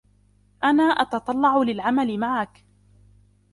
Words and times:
أنا 0.63 0.83
أتتطلع 0.83 1.57
للعمل 1.57 2.17
معك. 2.17 2.65